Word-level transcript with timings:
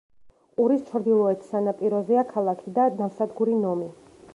ყურის 0.61 0.79
ჩრდილოეთ 0.87 1.45
სანაპიროზეა 1.51 2.27
ქალაქი 2.33 2.77
და 2.81 2.91
ნავსადგური 3.05 3.65
ნომი. 3.65 3.97